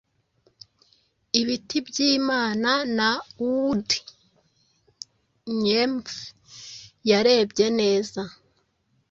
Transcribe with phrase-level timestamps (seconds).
[1.39, 3.09] IbitiByimana na
[3.43, 6.13] WoodNymph
[7.09, 8.21] Yarebye neza,